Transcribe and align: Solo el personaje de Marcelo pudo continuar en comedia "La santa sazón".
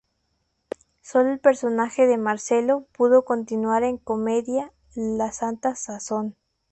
Solo 1.01 1.31
el 1.31 1.39
personaje 1.39 2.07
de 2.07 2.17
Marcelo 2.17 2.87
pudo 2.97 3.23
continuar 3.23 3.83
en 3.83 3.99
comedia 3.99 4.73
"La 4.95 5.31
santa 5.31 5.75
sazón". 5.75 6.35